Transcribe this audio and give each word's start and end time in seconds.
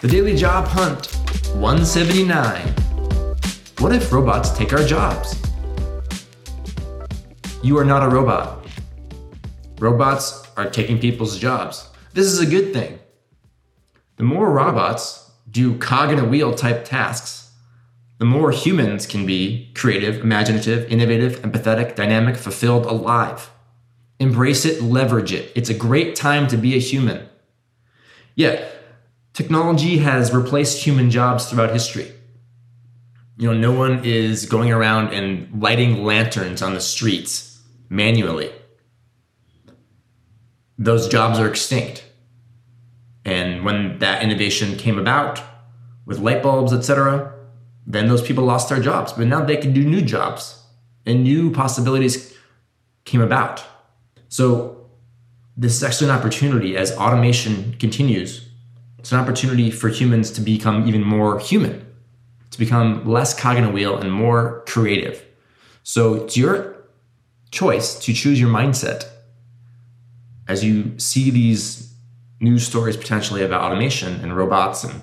The 0.00 0.08
Daily 0.08 0.34
Job 0.34 0.66
Hunt 0.66 1.14
179. 1.56 2.74
What 3.80 3.92
if 3.92 4.10
robots 4.10 4.48
take 4.56 4.72
our 4.72 4.82
jobs? 4.82 5.38
You 7.62 7.76
are 7.76 7.84
not 7.84 8.02
a 8.02 8.08
robot. 8.08 8.64
Robots 9.78 10.48
are 10.56 10.70
taking 10.70 10.98
people's 10.98 11.36
jobs. 11.36 11.90
This 12.14 12.28
is 12.28 12.40
a 12.40 12.46
good 12.46 12.72
thing. 12.72 12.98
The 14.16 14.22
more 14.22 14.50
robots 14.50 15.32
do 15.50 15.76
cog 15.76 16.10
in 16.10 16.18
a 16.18 16.24
wheel 16.24 16.54
type 16.54 16.86
tasks, 16.86 17.50
the 18.16 18.24
more 18.24 18.52
humans 18.52 19.04
can 19.06 19.26
be 19.26 19.70
creative, 19.74 20.22
imaginative, 20.22 20.90
innovative, 20.90 21.42
empathetic, 21.42 21.94
dynamic, 21.94 22.36
fulfilled, 22.36 22.86
alive. 22.86 23.50
Embrace 24.18 24.64
it, 24.64 24.82
leverage 24.82 25.34
it. 25.34 25.52
It's 25.54 25.68
a 25.68 25.74
great 25.74 26.16
time 26.16 26.46
to 26.46 26.56
be 26.56 26.74
a 26.74 26.78
human. 26.78 27.28
Yeah, 28.34 28.64
technology 29.40 29.96
has 29.96 30.34
replaced 30.34 30.84
human 30.84 31.10
jobs 31.10 31.46
throughout 31.46 31.72
history. 31.72 32.12
You 33.38 33.50
know, 33.50 33.58
no 33.58 33.72
one 33.72 34.04
is 34.04 34.44
going 34.44 34.70
around 34.70 35.14
and 35.14 35.62
lighting 35.62 36.04
lanterns 36.04 36.60
on 36.60 36.74
the 36.74 36.80
streets 36.80 37.58
manually. 37.88 38.52
Those 40.76 41.08
jobs 41.08 41.38
are 41.38 41.48
extinct. 41.48 42.04
And 43.24 43.64
when 43.64 43.98
that 44.00 44.22
innovation 44.22 44.76
came 44.76 44.98
about 44.98 45.42
with 46.04 46.18
light 46.18 46.42
bulbs, 46.42 46.74
etc., 46.74 47.32
then 47.86 48.08
those 48.08 48.20
people 48.20 48.44
lost 48.44 48.68
their 48.68 48.80
jobs. 48.80 49.14
But 49.14 49.26
now 49.26 49.42
they 49.42 49.56
can 49.56 49.72
do 49.72 49.82
new 49.84 50.02
jobs 50.02 50.62
and 51.06 51.24
new 51.24 51.50
possibilities 51.50 52.36
came 53.06 53.22
about. 53.22 53.64
So 54.28 54.90
this 55.56 55.74
is 55.74 55.82
actually 55.82 56.10
an 56.10 56.16
opportunity 56.18 56.76
as 56.76 56.92
automation 56.92 57.74
continues. 57.78 58.49
It's 59.00 59.12
an 59.12 59.18
opportunity 59.18 59.70
for 59.70 59.88
humans 59.88 60.30
to 60.32 60.42
become 60.42 60.86
even 60.86 61.02
more 61.02 61.38
human, 61.38 61.86
to 62.50 62.58
become 62.58 63.08
less 63.08 63.32
cog 63.32 63.56
in 63.56 63.64
a 63.64 63.70
wheel 63.70 63.96
and 63.96 64.12
more 64.12 64.62
creative. 64.68 65.24
So 65.82 66.14
it's 66.14 66.36
your 66.36 66.76
choice 67.50 67.98
to 68.00 68.12
choose 68.12 68.38
your 68.38 68.50
mindset 68.50 69.06
as 70.46 70.62
you 70.62 70.98
see 70.98 71.30
these 71.30 71.94
news 72.40 72.66
stories 72.66 72.96
potentially 72.96 73.42
about 73.42 73.62
automation 73.62 74.20
and 74.20 74.36
robots 74.36 74.84
and 74.84 75.00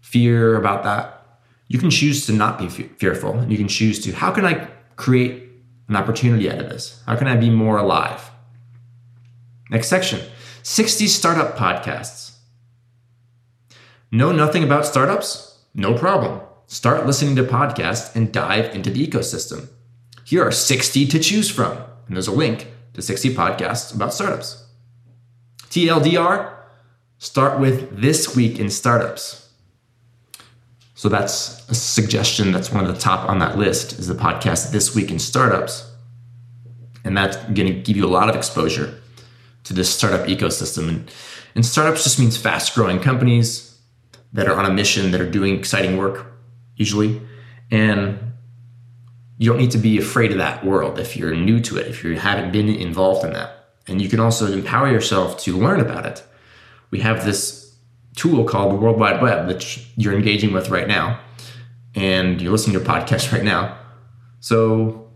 fear 0.00 0.56
about 0.56 0.82
that. 0.84 1.40
You 1.68 1.78
can 1.78 1.90
choose 1.90 2.24
to 2.26 2.32
not 2.32 2.58
be 2.58 2.68
fearful. 2.68 3.34
And 3.38 3.52
you 3.52 3.58
can 3.58 3.68
choose 3.68 4.02
to, 4.04 4.12
how 4.12 4.30
can 4.32 4.46
I 4.46 4.66
create 4.96 5.50
an 5.88 5.96
opportunity 5.96 6.50
out 6.50 6.58
of 6.58 6.70
this? 6.70 7.02
How 7.04 7.16
can 7.16 7.26
I 7.28 7.36
be 7.36 7.50
more 7.50 7.76
alive? 7.76 8.30
Next 9.68 9.88
section 9.88 10.20
60 10.62 11.06
startup 11.06 11.54
podcasts. 11.56 12.25
Know 14.16 14.32
nothing 14.32 14.64
about 14.64 14.86
startups? 14.86 15.58
No 15.74 15.92
problem. 15.92 16.40
Start 16.68 17.04
listening 17.04 17.36
to 17.36 17.42
podcasts 17.42 18.16
and 18.16 18.32
dive 18.32 18.74
into 18.74 18.88
the 18.88 19.06
ecosystem. 19.06 19.68
Here 20.24 20.42
are 20.42 20.50
60 20.50 21.06
to 21.08 21.18
choose 21.18 21.50
from, 21.50 21.76
and 22.06 22.16
there's 22.16 22.26
a 22.26 22.32
link 22.32 22.68
to 22.94 23.02
60 23.02 23.34
podcasts 23.34 23.94
about 23.94 24.14
startups. 24.14 24.64
TLDR, 25.68 26.50
start 27.18 27.60
with 27.60 28.00
This 28.00 28.34
Week 28.34 28.58
in 28.58 28.70
Startups. 28.70 29.50
So 30.94 31.10
that's 31.10 31.68
a 31.68 31.74
suggestion 31.74 32.52
that's 32.52 32.72
one 32.72 32.86
of 32.86 32.94
the 32.94 32.98
top 32.98 33.28
on 33.28 33.40
that 33.40 33.58
list 33.58 33.98
is 33.98 34.06
the 34.06 34.14
podcast 34.14 34.72
This 34.72 34.94
Week 34.94 35.10
in 35.10 35.18
Startups. 35.18 35.92
And 37.04 37.14
that's 37.14 37.36
going 37.36 37.66
to 37.66 37.82
give 37.82 37.98
you 37.98 38.06
a 38.06 38.08
lot 38.08 38.30
of 38.30 38.34
exposure 38.34 38.98
to 39.64 39.74
this 39.74 39.94
startup 39.94 40.26
ecosystem. 40.26 40.88
And, 40.88 41.10
and 41.54 41.66
startups 41.66 42.04
just 42.04 42.18
means 42.18 42.38
fast 42.38 42.74
growing 42.74 42.98
companies 42.98 43.65
that 44.36 44.48
are 44.48 44.56
on 44.56 44.64
a 44.64 44.72
mission, 44.72 45.10
that 45.10 45.20
are 45.20 45.30
doing 45.30 45.58
exciting 45.58 45.96
work, 45.96 46.26
usually. 46.76 47.20
And 47.70 48.18
you 49.38 49.50
don't 49.50 49.58
need 49.58 49.72
to 49.72 49.78
be 49.78 49.98
afraid 49.98 50.30
of 50.30 50.38
that 50.38 50.64
world 50.64 50.98
if 50.98 51.16
you're 51.16 51.34
new 51.34 51.60
to 51.60 51.76
it, 51.76 51.88
if 51.88 52.04
you 52.04 52.16
haven't 52.16 52.52
been 52.52 52.68
involved 52.68 53.24
in 53.24 53.32
that. 53.32 53.70
And 53.88 54.00
you 54.00 54.08
can 54.08 54.20
also 54.20 54.50
empower 54.52 54.88
yourself 54.88 55.38
to 55.40 55.56
learn 55.56 55.80
about 55.80 56.06
it. 56.06 56.22
We 56.90 57.00
have 57.00 57.24
this 57.24 57.74
tool 58.14 58.44
called 58.44 58.72
the 58.72 58.76
World 58.76 58.98
Wide 58.98 59.20
Web 59.20 59.48
that 59.48 59.78
you're 59.96 60.14
engaging 60.14 60.52
with 60.52 60.70
right 60.70 60.88
now, 60.88 61.20
and 61.94 62.40
you're 62.40 62.52
listening 62.52 62.78
to 62.78 62.82
a 62.82 62.86
podcast 62.86 63.32
right 63.36 63.44
now. 63.44 63.78
So 64.40 65.10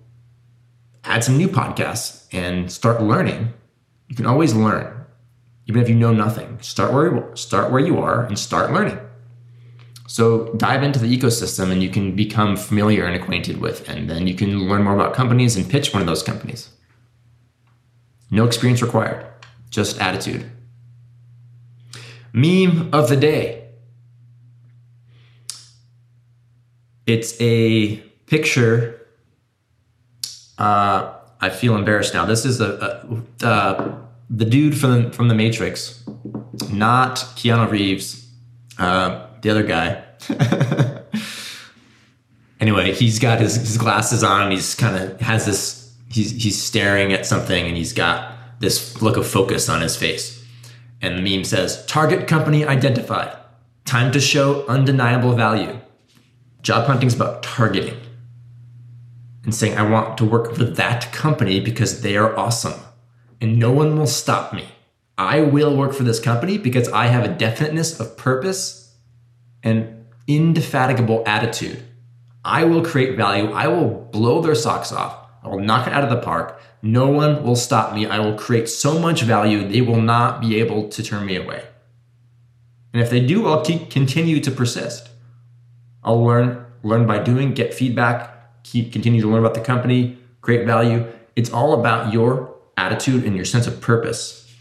add 1.04 1.24
some 1.24 1.38
new 1.38 1.48
podcasts 1.48 2.26
and 2.32 2.70
start 2.70 3.00
learning 3.00 3.54
you 4.10 4.16
can 4.16 4.26
always 4.26 4.54
learn, 4.54 5.06
even 5.66 5.80
if 5.80 5.88
you 5.88 5.94
know 5.94 6.12
nothing. 6.12 6.58
Start 6.60 6.92
where 6.92 7.14
you, 7.14 7.30
start 7.34 7.70
where 7.70 7.80
you 7.80 7.98
are 8.00 8.24
and 8.24 8.36
start 8.36 8.72
learning. 8.72 8.98
So 10.10 10.52
dive 10.54 10.82
into 10.82 10.98
the 10.98 11.06
ecosystem 11.16 11.70
and 11.70 11.80
you 11.80 11.88
can 11.88 12.16
become 12.16 12.56
familiar 12.56 13.04
and 13.04 13.14
acquainted 13.14 13.60
with, 13.60 13.88
and 13.88 14.10
then 14.10 14.26
you 14.26 14.34
can 14.34 14.68
learn 14.68 14.82
more 14.82 14.94
about 14.94 15.14
companies 15.14 15.54
and 15.54 15.70
pitch 15.70 15.92
one 15.92 16.02
of 16.02 16.08
those 16.08 16.24
companies. 16.24 16.70
No 18.28 18.44
experience 18.44 18.82
required, 18.82 19.24
just 19.70 20.00
attitude. 20.00 20.50
Meme 22.32 22.90
of 22.92 23.08
the 23.08 23.14
day. 23.14 23.68
It's 27.06 27.40
a 27.40 27.98
picture 28.26 29.06
uh, 30.58 31.14
I 31.40 31.50
feel 31.50 31.76
embarrassed 31.76 32.14
now. 32.14 32.24
This 32.24 32.44
is 32.44 32.60
a, 32.60 33.06
a 33.40 33.46
uh, 33.46 33.94
the 34.28 34.44
dude 34.44 34.76
from 34.76 35.12
from 35.12 35.28
the 35.28 35.36
Matrix, 35.36 36.02
not 36.72 37.14
Keanu 37.36 37.70
Reeves, 37.70 38.28
uh, 38.76 39.28
the 39.42 39.50
other 39.50 39.62
guy. 39.62 40.04
anyway, 42.60 42.92
he's 42.92 43.18
got 43.18 43.40
his, 43.40 43.56
his 43.56 43.78
glasses 43.78 44.22
on 44.22 44.42
and 44.42 44.52
he's 44.52 44.74
kind 44.74 44.96
of 44.96 45.20
has 45.20 45.46
this. 45.46 45.94
He's 46.08 46.32
he's 46.32 46.60
staring 46.60 47.12
at 47.12 47.24
something 47.24 47.66
and 47.66 47.76
he's 47.76 47.92
got 47.92 48.34
this 48.58 49.00
look 49.00 49.16
of 49.16 49.26
focus 49.26 49.68
on 49.68 49.80
his 49.80 49.96
face. 49.96 50.44
And 51.00 51.16
the 51.18 51.22
meme 51.22 51.44
says, 51.44 51.86
"Target 51.86 52.26
company 52.26 52.64
identified. 52.64 53.36
Time 53.84 54.12
to 54.12 54.20
show 54.20 54.66
undeniable 54.66 55.34
value." 55.34 55.80
Job 56.62 56.86
hunting's 56.86 57.14
about 57.14 57.42
targeting 57.42 57.98
and 59.44 59.54
saying, 59.54 59.76
I 59.78 59.88
want 59.88 60.18
to 60.18 60.24
work 60.24 60.54
for 60.54 60.64
that 60.64 61.12
company 61.12 61.60
because 61.60 62.02
they 62.02 62.16
are 62.16 62.36
awesome 62.36 62.78
and 63.40 63.58
no 63.58 63.72
one 63.72 63.98
will 63.98 64.06
stop 64.06 64.52
me. 64.52 64.66
I 65.16 65.40
will 65.40 65.76
work 65.76 65.94
for 65.94 66.02
this 66.02 66.20
company 66.20 66.58
because 66.58 66.88
I 66.88 67.06
have 67.06 67.24
a 67.24 67.28
definiteness 67.28 67.98
of 67.98 68.16
purpose 68.16 68.79
and 69.62 70.06
indefatigable 70.26 71.22
attitude. 71.26 71.82
I 72.44 72.64
will 72.64 72.84
create 72.84 73.16
value. 73.16 73.50
I 73.52 73.68
will 73.68 73.88
blow 74.12 74.40
their 74.40 74.54
socks 74.54 74.92
off. 74.92 75.28
I 75.42 75.48
will 75.48 75.60
knock 75.60 75.86
it 75.86 75.92
out 75.92 76.04
of 76.04 76.10
the 76.10 76.20
park. 76.20 76.60
No 76.82 77.08
one 77.08 77.42
will 77.42 77.56
stop 77.56 77.94
me. 77.94 78.06
I 78.06 78.18
will 78.20 78.36
create 78.36 78.68
so 78.68 78.98
much 78.98 79.22
value, 79.22 79.66
they 79.68 79.82
will 79.82 80.00
not 80.00 80.40
be 80.40 80.58
able 80.58 80.88
to 80.88 81.02
turn 81.02 81.26
me 81.26 81.36
away. 81.36 81.64
And 82.92 83.02
if 83.02 83.10
they 83.10 83.24
do, 83.24 83.46
I'll 83.46 83.64
keep, 83.64 83.90
continue 83.90 84.40
to 84.40 84.50
persist. 84.50 85.08
I'll 86.02 86.24
learn, 86.24 86.64
learn 86.82 87.06
by 87.06 87.18
doing, 87.18 87.52
get 87.52 87.74
feedback, 87.74 88.62
keep 88.64 88.92
continue 88.92 89.20
to 89.20 89.28
learn 89.28 89.40
about 89.40 89.54
the 89.54 89.60
company, 89.60 90.18
create 90.40 90.66
value. 90.66 91.06
It's 91.36 91.50
all 91.50 91.78
about 91.78 92.12
your 92.12 92.56
attitude 92.76 93.24
and 93.24 93.36
your 93.36 93.44
sense 93.44 93.66
of 93.66 93.80
purpose 93.80 94.52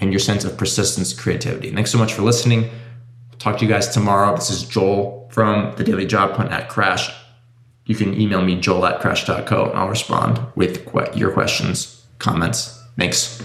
and 0.00 0.12
your 0.12 0.20
sense 0.20 0.44
of 0.44 0.56
persistence, 0.56 1.12
creativity. 1.12 1.70
Thanks 1.72 1.90
so 1.90 1.98
much 1.98 2.14
for 2.14 2.22
listening. 2.22 2.70
Talk 3.40 3.56
to 3.56 3.64
you 3.64 3.70
guys 3.70 3.88
tomorrow. 3.88 4.36
This 4.36 4.50
is 4.50 4.64
Joel 4.64 5.26
from 5.32 5.74
the 5.76 5.82
Daily 5.82 6.04
Job 6.04 6.32
Hunt 6.32 6.52
at 6.52 6.68
Crash. 6.68 7.10
You 7.86 7.94
can 7.94 8.12
email 8.20 8.42
me, 8.42 8.60
joel 8.60 8.84
at 8.84 9.00
crash.co, 9.00 9.70
and 9.70 9.78
I'll 9.78 9.88
respond 9.88 10.38
with 10.56 10.86
your 11.16 11.32
questions, 11.32 12.04
comments. 12.18 12.78
Thanks. 12.98 13.42